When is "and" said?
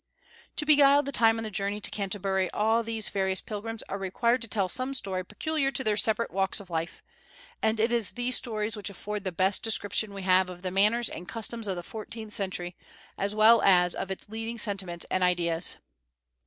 7.61-7.79, 11.07-11.29, 15.11-15.21